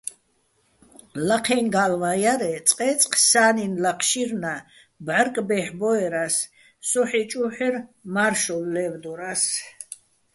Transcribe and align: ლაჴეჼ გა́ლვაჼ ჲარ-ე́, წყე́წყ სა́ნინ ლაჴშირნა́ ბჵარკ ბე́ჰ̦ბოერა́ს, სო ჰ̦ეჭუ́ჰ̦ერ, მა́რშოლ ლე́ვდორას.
ლაჴეჼ 1.27 1.57
გა́ლვაჼ 1.73 2.13
ჲარ-ე́, 2.21 2.57
წყე́წყ 2.67 3.11
სა́ნინ 3.29 3.73
ლაჴშირნა́ 3.83 4.59
ბჵარკ 5.05 5.35
ბე́ჰ̦ბოერა́ს, 5.47 6.35
სო 6.87 7.01
ჰ̦ეჭუ́ჰ̦ერ, 7.09 7.75
მა́რშოლ 8.13 8.63
ლე́ვდორას. 8.73 9.43